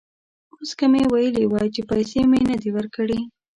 [0.55, 3.19] اوس که مې ویلي وای چې پیسې مې نه دي ورکړي.